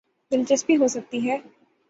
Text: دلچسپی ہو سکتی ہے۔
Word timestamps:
دلچسپی 0.31 0.75
ہو 0.75 0.87
سکتی 0.87 1.29
ہے۔ 1.29 1.37